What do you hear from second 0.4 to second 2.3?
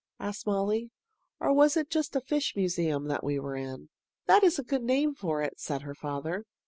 Molly. "Or was it just a